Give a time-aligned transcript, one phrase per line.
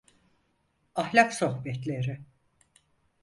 [0.95, 2.21] Ahlak sohbetleri.